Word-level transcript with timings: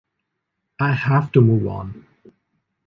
I 0.79 0.93
have 0.93 1.31
to 1.33 1.41
move 1.41 1.67
on. 1.67 2.07